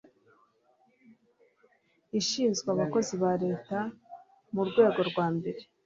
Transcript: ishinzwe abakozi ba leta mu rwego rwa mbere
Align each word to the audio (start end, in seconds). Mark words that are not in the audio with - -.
ishinzwe 2.19 2.67
abakozi 2.75 3.13
ba 3.23 3.33
leta 3.43 3.77
mu 4.53 4.61
rwego 4.69 4.99
rwa 5.09 5.25
mbere 5.37 5.61